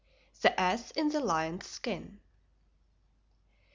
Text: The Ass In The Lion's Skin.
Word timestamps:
The 0.41 0.59
Ass 0.59 0.89
In 0.89 1.09
The 1.09 1.19
Lion's 1.19 1.67
Skin. 1.69 2.21